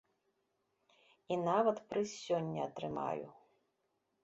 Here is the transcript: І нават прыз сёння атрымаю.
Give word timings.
І 1.35 1.37
нават 1.49 1.77
прыз 1.93 2.09
сёння 2.25 2.61
атрымаю. 2.69 3.25